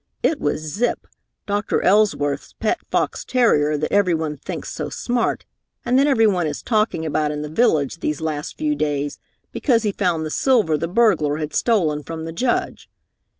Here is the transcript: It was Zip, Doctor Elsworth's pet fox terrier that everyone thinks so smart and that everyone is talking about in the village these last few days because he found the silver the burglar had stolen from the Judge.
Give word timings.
It 0.23 0.39
was 0.39 0.61
Zip, 0.61 1.05
Doctor 1.45 1.79
Elsworth's 1.83 2.53
pet 2.53 2.79
fox 2.89 3.23
terrier 3.23 3.77
that 3.77 3.91
everyone 3.93 4.35
thinks 4.35 4.73
so 4.73 4.89
smart 4.89 5.45
and 5.85 5.99
that 5.99 6.07
everyone 6.07 6.47
is 6.47 6.63
talking 6.63 7.05
about 7.05 7.29
in 7.29 7.43
the 7.43 7.49
village 7.49 7.99
these 7.99 8.19
last 8.19 8.57
few 8.57 8.73
days 8.73 9.19
because 9.51 9.83
he 9.83 9.91
found 9.91 10.25
the 10.25 10.31
silver 10.31 10.75
the 10.75 10.87
burglar 10.87 11.37
had 11.37 11.53
stolen 11.53 12.01
from 12.01 12.25
the 12.25 12.33
Judge. 12.33 12.89